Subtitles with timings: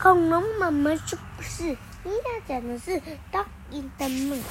[0.00, 1.64] 恐龙妈妈是不是？
[2.04, 3.00] 你要讲的是
[3.32, 4.42] dog in the moon。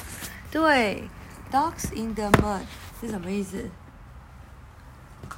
[0.50, 1.04] 对
[1.50, 2.62] ，dogs in the mud
[3.00, 3.70] 是什么意思？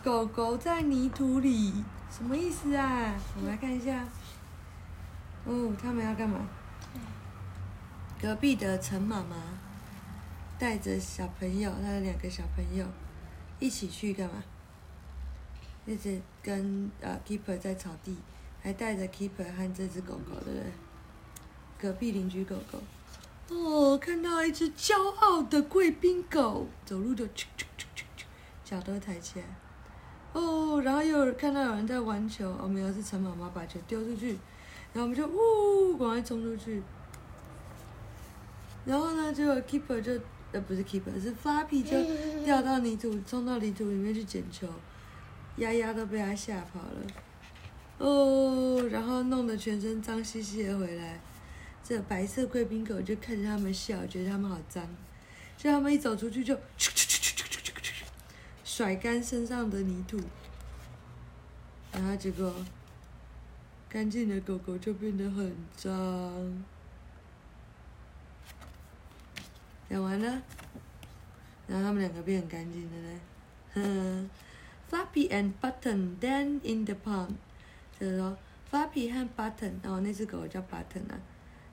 [0.03, 3.15] 狗狗在泥土里，什么意思啊？
[3.37, 4.05] 我们来看一下。
[5.45, 6.41] 哦，他们要干嘛？
[8.21, 9.37] 隔壁的陈妈妈
[10.59, 12.85] 带着小朋友，她的两个小朋友
[13.61, 14.43] 一起去干嘛？
[15.87, 18.17] 一直跟呃 keeper 在草地，
[18.63, 20.63] 还带着 keeper 和这只狗狗，对不对？
[21.81, 22.79] 隔壁邻居狗狗。
[23.55, 28.25] 哦，看到一只骄傲的贵宾狗，走路就啾啾啾啾啾，
[28.65, 29.45] 脚都抬起来。
[30.33, 34.33] 哦，然后又有看到有人在玩球，我们又，是陈妈妈把球丢出去，
[34.93, 36.83] 然后我们就呜，赶快冲出去。
[38.85, 40.13] 然后呢，结果 keeper 就
[40.53, 44.69] 呃不是 keeper，是 Flappy 就掉到泥土，冲到泥土里面去捡球，
[45.57, 47.07] 丫丫都被他吓跑了。
[47.99, 51.21] 哦，然后弄得全身脏兮兮的回来。
[51.83, 54.87] 这白色贵宾狗就看着他们笑，觉得他们好脏，
[55.57, 56.59] 就他们一走出去就
[58.63, 60.21] 甩干身上的泥土，
[61.93, 62.55] 然后结果
[63.89, 66.65] 干净的狗狗就变得很脏。
[69.89, 70.43] 讲完了，
[71.67, 73.19] 然后他们两个变很干净的嘞。
[73.73, 74.29] 哼
[74.91, 77.37] ，Flappy and Button then in the pond，
[77.99, 78.37] 就是说
[78.71, 81.19] Flappy 和 Button，哦，那只狗叫 Button 啊。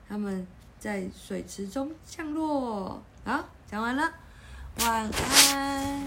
[0.08, 0.46] 他们
[0.78, 3.02] 在水池中降落。
[3.24, 4.12] 好，讲完了，
[4.80, 5.10] 晚
[5.52, 6.02] 安。